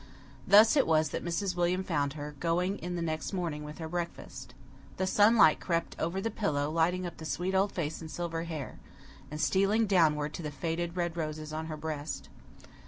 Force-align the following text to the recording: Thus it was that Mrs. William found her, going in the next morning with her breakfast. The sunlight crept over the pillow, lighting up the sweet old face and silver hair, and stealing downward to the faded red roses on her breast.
Thus 0.47 0.75
it 0.75 0.87
was 0.87 1.09
that 1.09 1.23
Mrs. 1.23 1.55
William 1.55 1.83
found 1.83 2.13
her, 2.13 2.33
going 2.39 2.79
in 2.79 2.95
the 2.95 3.03
next 3.03 3.33
morning 3.33 3.63
with 3.63 3.77
her 3.77 3.87
breakfast. 3.87 4.55
The 4.97 5.05
sunlight 5.05 5.59
crept 5.59 5.95
over 5.99 6.19
the 6.19 6.31
pillow, 6.31 6.71
lighting 6.71 7.05
up 7.05 7.17
the 7.17 7.23
sweet 7.23 7.53
old 7.53 7.71
face 7.71 8.01
and 8.01 8.09
silver 8.09 8.45
hair, 8.45 8.79
and 9.29 9.39
stealing 9.39 9.85
downward 9.85 10.33
to 10.33 10.41
the 10.41 10.49
faded 10.49 10.97
red 10.97 11.15
roses 11.15 11.53
on 11.53 11.67
her 11.67 11.77
breast. 11.77 12.29